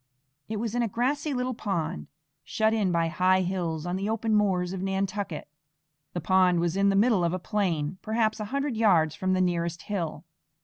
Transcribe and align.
It 0.49 0.57
was 0.57 0.73
in 0.73 0.81
a 0.81 0.87
grassy 0.87 1.31
little 1.31 1.53
pond, 1.53 2.07
shut 2.43 2.73
in 2.73 2.91
by 2.91 3.07
high 3.07 3.41
hills, 3.41 3.85
on 3.85 3.97
the 3.97 4.09
open 4.09 4.33
moors 4.33 4.73
of 4.73 4.81
Nantucket. 4.81 5.47
The 6.13 6.19
pond 6.21 6.59
was 6.59 6.75
in 6.75 6.89
the 6.89 6.95
middle 6.95 7.23
of 7.23 7.33
a 7.33 7.37
plain, 7.37 7.99
perhaps 8.01 8.39
a 8.39 8.45
hundred 8.45 8.75
yards 8.75 9.13
from 9.13 9.33
the 9.33 9.41
nearest 9.41 9.83
hill. 9.83 10.25